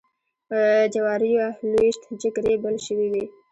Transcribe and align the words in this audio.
جوارېوه 0.93 1.47
لویشت 1.71 2.03
جګ 2.21 2.35
ریبل 2.45 2.75
شوي 2.85 3.07
وې. 3.13 3.25